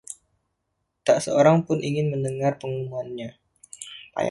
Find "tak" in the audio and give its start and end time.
1.05-1.17